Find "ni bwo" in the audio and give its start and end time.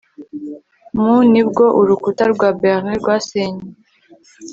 1.31-1.65